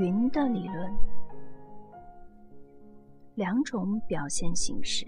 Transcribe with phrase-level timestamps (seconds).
[0.00, 0.90] 云的理论，
[3.34, 5.04] 两种表现形式：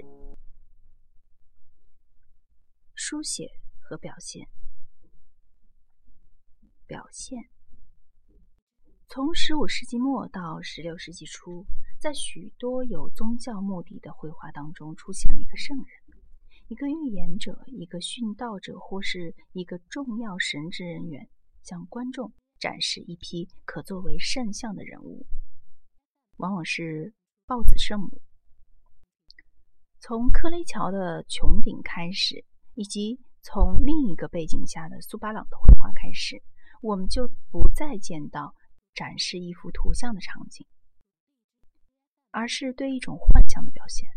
[2.95, 3.49] 书写
[3.81, 4.47] 和表现。
[6.87, 7.43] 表现
[9.09, 11.65] 从十五世纪末到十六世纪初，
[11.99, 15.87] 在许多有宗教目的的绘画当中，出现了一个圣人，
[16.69, 21.31] 一个预言者，一个殉道者，或是一个重要神职人员，
[21.63, 22.31] 向观众。
[22.63, 25.27] 展示一批可作为圣像的人物，
[26.37, 27.13] 往往是
[27.45, 28.23] 豹子圣母。
[29.99, 32.45] 从科雷桥的穹顶开始，
[32.75, 36.41] 以及从另一个背景下的苏巴朗的绘画开始，
[36.81, 38.55] 我们就不再见到
[38.95, 40.65] 展示一幅图像的场景，
[42.31, 44.09] 而是对一种幻象的表现。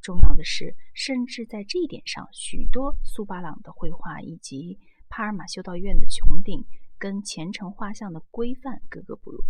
[0.00, 4.78] 重要的是，甚至在这一点上，许多苏巴朗的绘画以及
[5.10, 6.64] 帕尔马修道院的穹顶。
[7.00, 9.42] 跟虔诚画像的规范格格不入。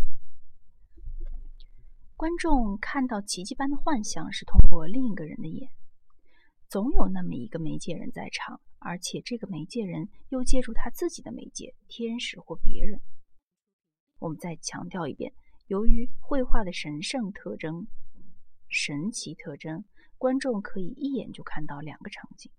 [2.17, 5.69] 观众看到奇迹般的幻象，是通过另一个人的眼。
[6.69, 13.01] 总有那么一个媒介人在场，而且这个媒介人又借助他自己的媒介——天使或别人。
[14.21, 15.33] 我们再强调一遍：
[15.67, 17.89] 由于绘画的神圣特征、
[18.69, 19.85] 神奇特征，
[20.19, 22.53] 观众可以一眼就看到两个场景：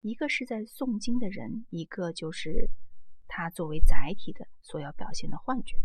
[0.00, 2.70] 一个是在诵经的人，一个就是。
[3.32, 5.76] 他作为载体的所要表现的幻觉，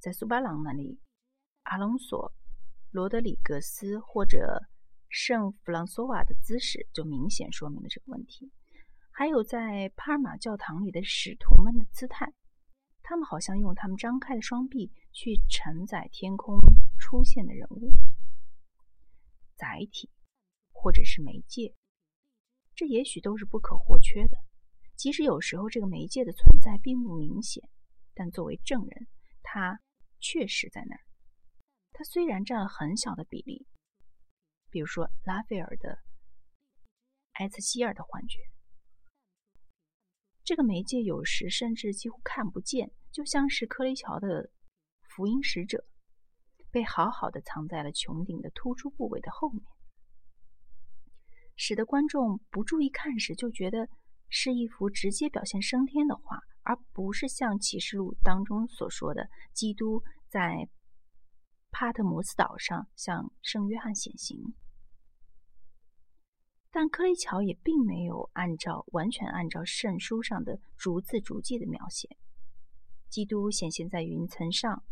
[0.00, 0.98] 在苏巴朗那里，
[1.62, 2.32] 阿隆索、
[2.90, 4.60] 罗德里格斯或者
[5.08, 8.50] 圣弗朗索瓦的姿势就明显说明了这个问题。
[9.12, 12.32] 还有在帕尔马教堂里的使徒们的姿态，
[13.00, 16.58] 他们好像用他们张开的双臂去承载天空
[16.98, 17.92] 出现的人物。
[19.54, 20.10] 载体
[20.72, 21.72] 或者是媒介，
[22.74, 24.36] 这也许都是不可或缺的。
[24.96, 27.68] 即使有时候这个媒介的存在并不明显，
[28.14, 29.06] 但作为证人，
[29.42, 29.80] 他
[30.20, 31.00] 确实在那儿。
[31.92, 33.66] 他虽然占了很小的比例，
[34.70, 35.98] 比如说拉斐尔的
[37.32, 38.38] 埃茨希尔的幻觉，
[40.44, 44.50] 这个媒介有时甚至几乎看不见，就像是克雷乔的
[45.02, 45.84] 福音使者，
[46.70, 49.62] 被好好的藏在了穹顶的突出部位的后面，
[51.56, 53.88] 使得观众不注意看时就觉得。
[54.28, 60.68] 是一幅直接表现升天的画，而不是像启示录当中所说的，基督在
[61.70, 64.54] 帕特摩斯岛上向圣约翰显形。
[66.70, 72.16] 但克雷乔也并没有按照完全按照圣书上的逐字逐句的描写，
[73.08, 74.82] 基督显现在云层上，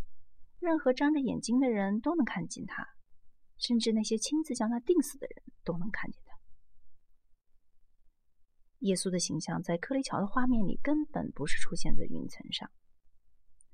[0.61, 2.87] 任何张着眼睛的人都能看见他，
[3.59, 6.32] 甚至那些亲自将他钉死的人都能看见他。
[8.83, 12.69] 耶稣的形象在克雷桥的画面里根本不是出现在云层上，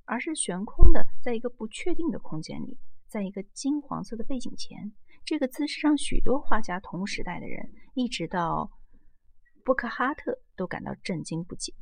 [0.04, 4.92] 而是悬空的，在一个不确定的空间里，在一个金黄色的背景前。
[5.24, 8.70] 这个姿势让许多画家同时代的人，一直到
[9.64, 11.74] 布克哈特都感到震惊不解。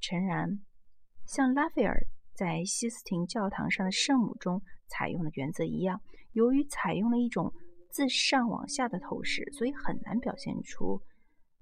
[0.00, 0.60] 诚然，
[1.24, 6.02] 像拉斐尔在西斯廷教堂上的圣母中采用的原则一样，
[6.32, 7.52] 由于采用了一种
[7.90, 11.02] 自上往下的透视，所以很难表现出。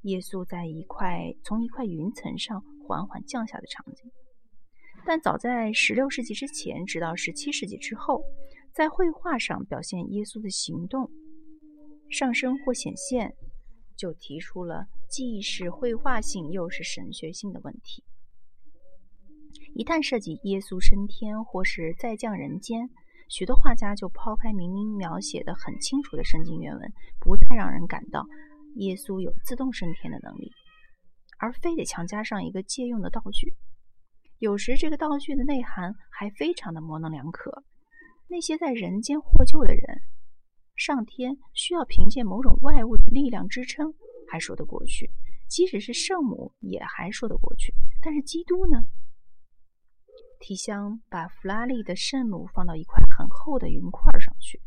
[0.02, 4.10] 耶稣在一块从一块云层上缓缓降下的场景，
[5.04, 8.22] 但早在16世纪之前，直到17世纪之后，
[8.72, 11.10] 在绘画上表现耶稣的行动、
[12.08, 13.34] 上升或显现，
[13.96, 18.04] 就提出了既是绘画性又是神学性的问题。
[19.74, 22.88] 一旦涉及耶稣升天或是再降人间，
[23.28, 28.24] 许多画家就抛开明明描写的很清楚的圣经原文，不再让人感到。
[28.78, 30.52] 耶稣有自动升天的能力，
[31.38, 33.54] 而非得强加上一个借用的道具。
[34.38, 37.64] 有时这个道具的内涵还非常的模棱两可。
[38.28, 40.02] 那些在人间获救的人，
[40.76, 43.94] 上天需要凭借某种外物的力量支撑，
[44.30, 45.06] 还说得过去；
[45.48, 47.74] 即使是圣母，也还说得过去。
[48.00, 48.82] 但是基督呢？
[50.38, 54.60] 提香把弗拉利的圣母放到一块很厚的云块上去，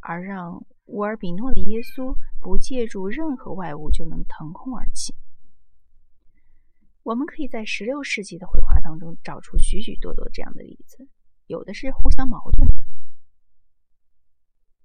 [0.00, 2.16] 而让乌尔比诺的耶稣。
[2.40, 5.14] 不借助任何外物就能腾空而起。
[7.02, 11.08] 我们可以在16世纪的绘画当中找出许许多多这样的例子，
[11.46, 12.84] 有的是互相矛盾的。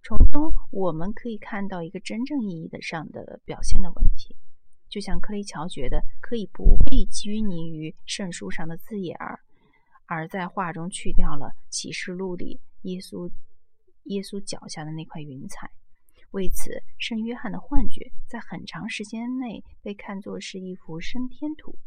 [0.02, 4.36] 从中我们可以看到一个真正意义的上的表现的问题，
[4.90, 9.40] 就像克雷乔觉得可以不必拘泥于圣书上的字眼儿，
[10.06, 13.32] 而在画中去掉了启示录里耶稣
[14.04, 15.72] 耶稣脚下的那块云彩。
[16.34, 21.78] 为此，圣约翰的幻觉在很长时间内被看作是一幅升天图。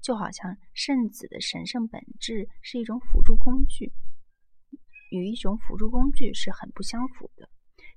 [0.00, 3.92] 就好像圣子的神圣本质是一种辅助工具，
[5.10, 7.48] 与一种辅助工具是很不相符的。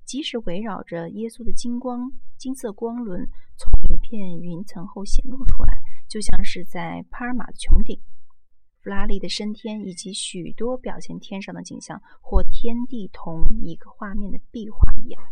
[0.04, 8.00] 即使围绕着耶稣的金光、金色光轮从一片云层后显露出来，就像是在帕尔马的穹顶、
[8.82, 15.22] 弗拉利的升天以及许多表现天上的景象或天地同一个画面的壁画一样。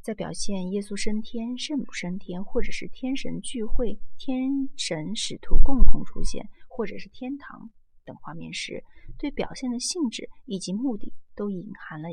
[0.00, 7.70] 在表现耶稣升天、圣母升天，或者是天神聚会、天神使徒共同出现，或者是天堂
[8.04, 8.82] 等画面时，
[9.16, 12.08] 对表现的性质以及目的都隐含了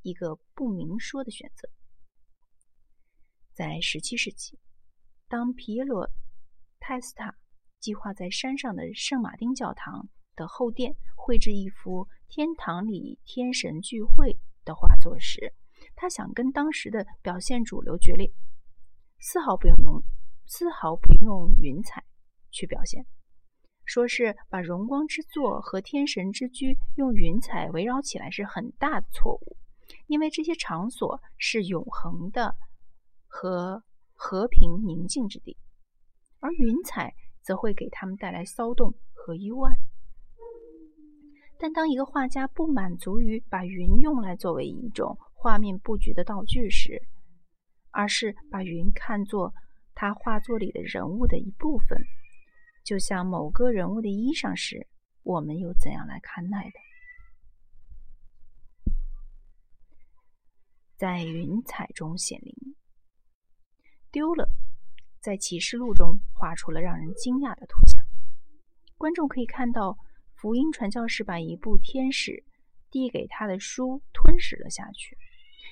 [0.00, 1.68] 一个不明说的选择。
[3.52, 4.58] 在17世纪，
[5.28, 6.06] 当皮耶罗·
[6.80, 7.36] 泰斯塔
[7.84, 15.52] 计划在山上的圣马丁教堂的后殿绘制一幅天堂里天神聚会的画作时，
[15.94, 18.32] 他想跟当时的表现主流决裂，
[19.18, 20.02] 丝毫不用用，
[20.46, 22.02] 丝毫不用云彩
[22.50, 23.04] 去表现，
[23.84, 29.58] 说是把荣光之座和天神之居用云彩围绕起来是很大的错误，
[30.06, 32.56] 因为这些场所是永恒的
[33.26, 33.84] 和
[34.14, 35.58] 和平宁静之地，
[36.40, 39.70] 而云彩则会给他们带来骚动和意外。
[41.58, 47.00] 但当一个画家不满足于把云用来作为一种画面布局的道具时，
[47.90, 49.54] 而是把云看作
[49.94, 51.96] 他画作里的人物的一部分，
[52.82, 54.86] 就像某个人物的衣裳时，
[55.22, 56.80] 我们又怎样来看待的？
[60.96, 62.76] 在云彩中显灵，
[64.10, 64.48] 丢了，
[65.24, 68.04] 在启示录中画出了让人惊讶的图像。
[68.98, 69.96] 观众可以看到，
[70.34, 72.44] 福音传教士把一部天使
[72.90, 75.16] 递给他的书吞噬了下去。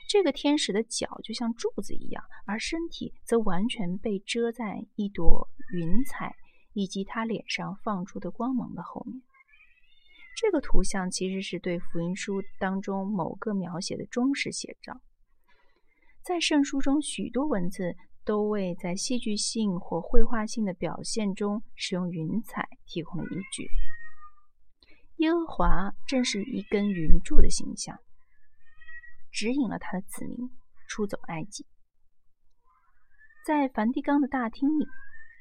[0.09, 6.35] 这个天使的脚就像柱子一样，而身体则完全被遮在一朵云彩
[6.73, 9.21] 以及他脸上放出的光芒的后面。
[10.35, 14.99] 这个图像其实是对福音书当中某个描写的忠实写照。
[16.23, 23.69] 在圣书中，许多文字都为在戏剧性或绘画性的表现中使用云彩提供了依据。
[25.17, 27.99] 耶和华正是一根云柱的形象。
[29.31, 30.37] 指引了他的子民
[30.89, 31.65] 出走埃及。
[33.47, 34.87] 在梵蒂冈的大厅里，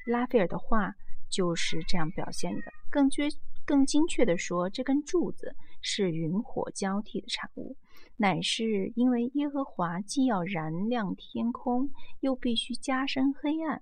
[0.06, 0.94] 拉斐尔的画
[1.30, 2.72] 就是这样表现的。
[2.90, 3.28] 更确、
[3.66, 7.76] 更精确地说，这根柱子是云火交替的产物，
[8.22, 11.90] 乃是因为耶和华既要燃亮天空，
[12.20, 13.82] 又必须加深黑暗。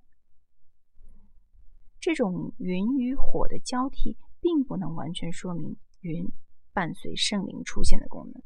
[2.00, 6.26] 这种云与火的交替，并不能完全说明云
[6.72, 8.42] 伴随圣灵出现的功能。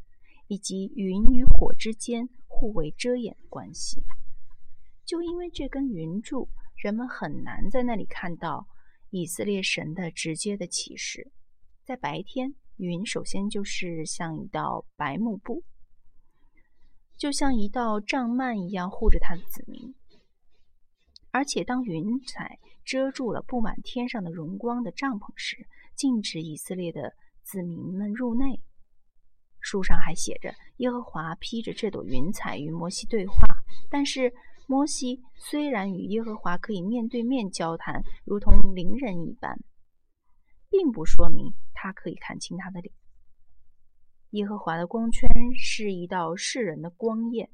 [0.47, 4.03] 以及云与火之间互为遮掩的关系，
[5.05, 8.67] 就因为这根云柱，人们很难在那里看到
[9.11, 11.31] 以色列神的直接的启示。
[11.83, 15.63] 在白天，云首先就是像一道白幕布，
[17.23, 19.95] 就像一道帐幔一样护着他的子民。
[21.31, 25.65] 而且，当云彩遮住了布满天上的荣光的帐篷时，
[25.95, 28.59] 禁止以色列的子民们入内。
[29.61, 33.35] 书上还写着，耶和华披着这朵云彩与摩西对话。
[33.89, 34.33] 但是，
[34.67, 39.57] 摩西虽然与耶和华可以面对面交谈，如同邻人一般，
[40.69, 42.93] 并不说明他可以看清他的脸。
[44.33, 47.51] 耶和华的光圈是一道世人的光焰，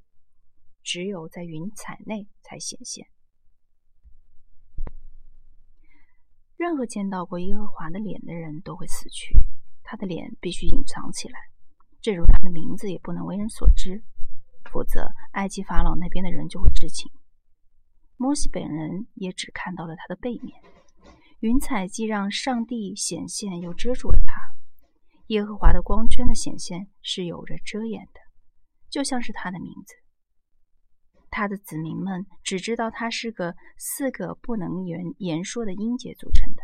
[0.81, 3.05] 只有在云彩内才显现。
[6.55, 9.37] 任何见到过耶和华的脸的人都会死去，
[9.83, 11.37] 他的脸必须隐藏起来。
[12.01, 14.01] 正如他的名字也不能为人所知，
[14.71, 17.11] 否则埃及法老那边的人就会知情。
[18.15, 20.61] 摩西本人也只看到了他的背面。
[21.41, 24.55] 云彩既让上帝显现，又遮住了他。
[25.29, 28.19] 耶和华的光圈的显现是有着遮掩的，
[28.91, 29.95] 就像是他的名字。
[31.31, 36.61] 他的子民们只知道他是个四个不能言言说的音节组成的。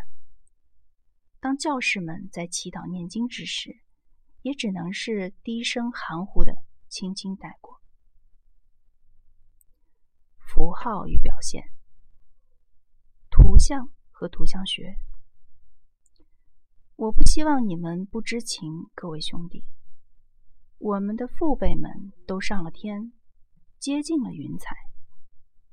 [1.39, 3.81] 当教士们在祈祷念经之时。
[4.45, 6.53] 也只能是低声含糊的
[6.88, 7.81] 轻轻带过。
[10.38, 11.63] 符号与表现，
[13.31, 15.00] 图像和图像学。
[16.97, 19.65] 我不希望你们不知情，各位兄弟。
[20.77, 23.11] 我们的父辈们都上了天，
[23.77, 24.73] 接近了云彩，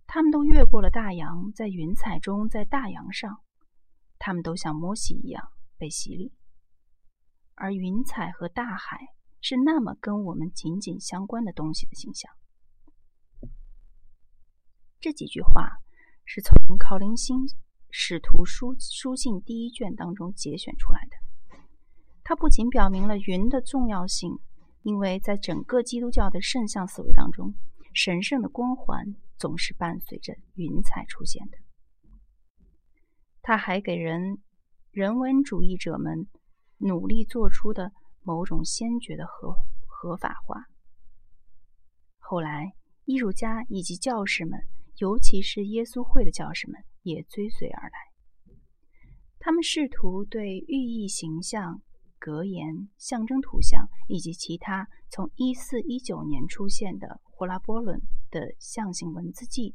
[0.08, 3.40] 他们都越过了大洋，在云彩中，在大洋上，
[4.18, 6.32] 他们都像摩西一样被洗礼。
[7.54, 12.32] 而云彩和大海是那么跟我们紧紧相关的东西的形象。
[14.98, 15.78] 这几句话
[16.24, 17.46] 是从考林星
[17.94, 21.16] 使徒书书信第一卷当中节选出来的。
[22.24, 24.38] 它不仅表明了云的重要性，
[24.82, 27.54] 因为在整个基督教的圣像思维当中，
[27.92, 31.58] 神圣的光环总是伴随着云彩出现的。
[33.42, 34.38] 它还给人
[34.90, 36.26] 人文主义者们
[36.78, 39.54] 努力做出的某种先决的合
[39.86, 40.64] 合法化。
[42.18, 42.72] 后来，
[43.04, 44.58] 艺术家以及教士们，
[44.96, 47.98] 尤其是耶稣会的教士们，也追随而来。
[49.38, 51.82] 他们试图对寓意形象。
[52.24, 59.74] 格言、象征图像以及其他从一四一九年出现的霍拉波伦的象形文字记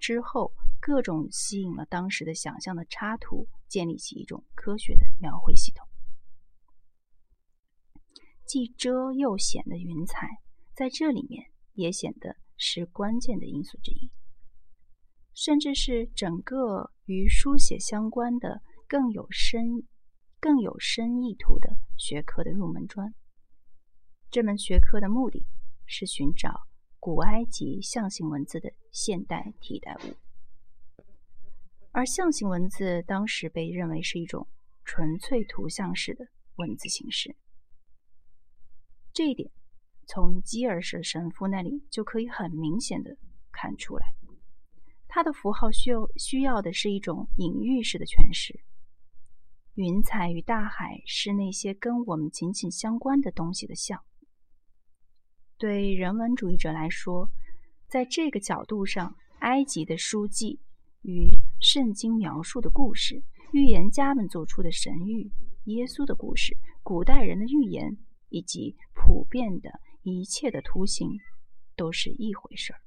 [0.00, 5.86] 之后，各种吸引了当时的想象的插图，建立起一种科学的描绘系统。
[8.44, 10.26] 既遮又显的云彩，
[10.74, 14.10] 在这里面也显得是关键的因素之一，
[15.38, 19.86] 甚至是整个与书写相关的更有深。
[20.40, 23.12] 更有深意图的学科的入门砖。
[24.30, 25.48] 这门学科的目的
[25.84, 26.68] 是寻找
[27.00, 30.14] 古埃及象形文字的现代替代物，
[31.90, 34.46] 而象形文字当时被认为是一种
[34.84, 37.34] 纯粹图像式的文字形式。
[39.12, 39.50] 这一点
[40.06, 43.16] 从基尔什神父那里就可以很明显的
[43.50, 44.14] 看出来，
[45.18, 48.60] 它的符号需要需要的是一种隐喻式的诠释。
[49.74, 54.00] 云彩与大海是那些跟我们紧紧相关的东西的像。
[55.56, 57.28] 对人文主义者来说，
[57.88, 60.60] 在这个角度上，埃及的书记
[61.02, 61.28] 与
[61.60, 63.20] 圣经描述的故事、
[63.50, 65.28] 预言家们做出的神谕、
[65.64, 67.98] 耶稣的故事、古代人的预言
[68.28, 71.18] 以及普遍的一切的图形，
[71.74, 72.78] 都是一回事儿。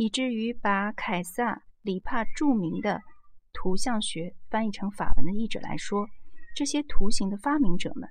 [0.00, 3.02] 以至于把凯撒·里帕著名的。
[3.52, 6.08] 图像学翻译成法文的译者来说，
[6.56, 8.08] 这些图形的发明者们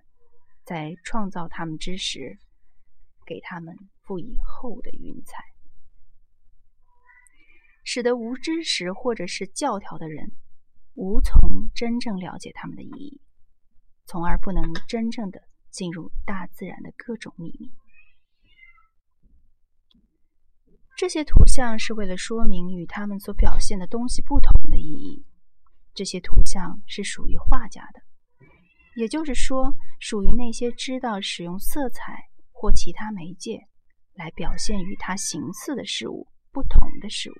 [0.63, 2.37] 在创造他们之时，
[3.25, 5.43] 给他们赋以厚的云彩，
[7.83, 10.31] 使得无知识或者是教条的人
[10.93, 13.19] 无从真正了解他们的意义，
[14.05, 15.41] 从而不能真正的
[15.71, 17.71] 进入大自然的各种秘密。
[20.99, 25.25] 这些图像是为了说明与他们所表现的东西不同的意义。
[25.93, 28.01] 这些图像是属于画家的，
[28.97, 33.65] 也就是说，属于那些知道使用色彩或其他媒介
[34.13, 37.35] 来表现与它形似的事物不同的事物，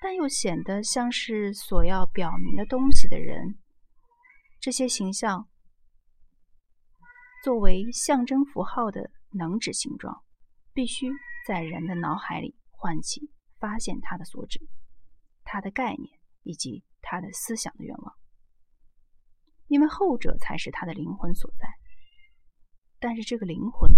[0.00, 3.58] 但又显得像是所要表明的东西的人。
[4.60, 5.46] 这些形象
[7.44, 10.22] 作为象征符号的能指形状，
[10.72, 11.12] 必须
[11.46, 14.60] 在人的脑海里唤起发现它的所指，
[15.44, 16.18] 它的概念。
[16.48, 18.14] 以及他的思想的愿望，
[19.66, 21.66] 因为后者才是他的灵魂所在。
[23.00, 23.90] 但是这个灵魂，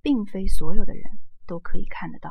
[0.00, 2.30] 并非所有的人都可以看得到，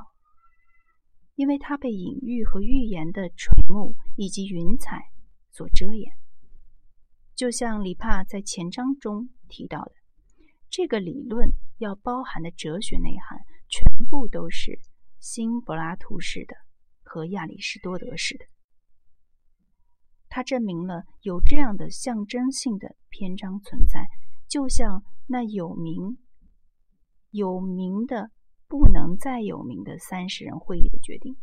[1.36, 5.12] 因为它被隐喻和预言的垂幕以及云彩
[5.52, 6.14] 所遮掩。
[7.36, 9.92] 就像里帕在前章中提到的，
[10.70, 13.42] 这个理论要包含的哲学内涵，
[13.74, 14.80] 全部都是
[15.20, 16.56] 新柏拉图式的
[17.02, 18.46] 和亚里士多德式的。
[20.30, 24.06] 它证明了有这样的象征性的篇章存在，
[24.48, 26.20] 就像那有名、
[27.32, 28.30] 有名的
[28.68, 31.36] 不能再有名的三十人会议的决定，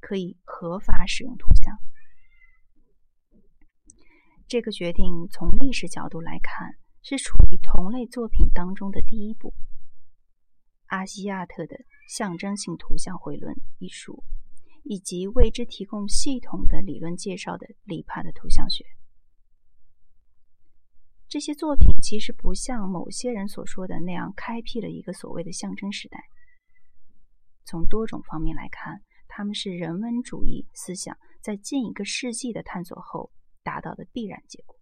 [0.00, 1.72] 可以合法使用图像。
[4.48, 9.54] 这个决定从历史角度来看，是处于同类作品当中的第一步。
[10.96, 11.76] 阿西亚特的
[12.08, 14.22] 《象征性图像会论》一书。
[14.86, 18.84] 以及为之提供系统的理论介绍的里帕的图像学，
[21.26, 26.22] 这些作品其实不像某些人所说的那样开辟了一个所谓的象征时代。
[27.64, 33.32] 从多种方面来看，他们是人文主义思想在近一个世纪的探索后
[33.62, 34.78] 达到的必然结果。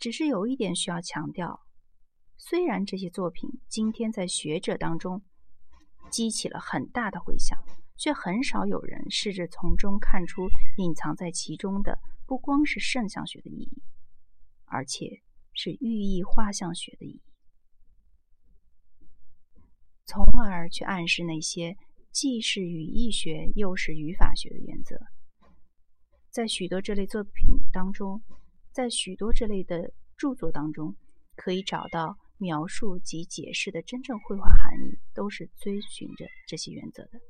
[0.00, 1.63] 只是有一点需要强调：
[2.46, 5.22] 虽然这些作品今天在学者当中，
[6.10, 7.58] 激起了很大的回响，
[7.96, 10.46] 却很少有人试着从中看出
[10.76, 13.82] 隐藏在其中的不光是圣像学的意义，
[14.66, 15.22] 而且
[15.54, 17.22] 是寓意画像学的意义，
[20.04, 21.78] 从而去暗示那些
[22.12, 25.00] 既是语义学又是语法学的原则。
[26.28, 27.32] 在许多这类作品
[27.72, 28.22] 当中，
[28.70, 30.94] 在许多这类的著作当中，
[31.36, 32.18] 可以找到。
[32.38, 37.20] 描述及解释的真正绘画含义都是遵循着这些原则的，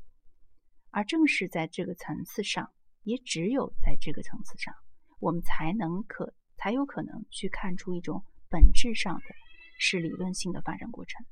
[0.91, 4.75] 而正是在这个层次上，也只有在这个层次上，
[5.21, 9.25] 我们才能可才有可能去看出一种本质上的
[9.79, 11.25] 是理论性的发展过程。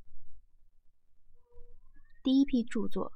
[2.22, 3.12] 第一批著作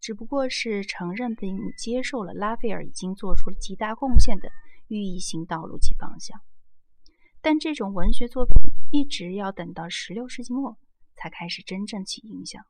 [0.00, 4.50] 只不过是承认并接受了拉斐尔已经做出了极大贡献的
[4.88, 6.40] 寓意性道路及方向，
[7.44, 8.54] 但这种文学作品
[8.92, 10.78] 一直要等到十六世纪末
[11.16, 12.64] 才开始真正起影响，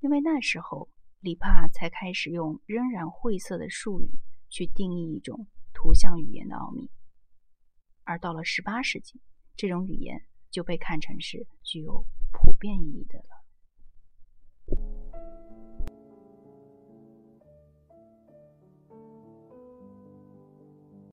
[0.00, 0.88] 因为那时候
[1.20, 4.08] 里帕才开始用仍然晦涩的术语
[4.48, 6.90] 去定义一种图像语言的奥秘，
[8.04, 9.20] 而到了十八世纪，
[9.56, 13.35] 这种语言就被看成是具有普遍意义的了。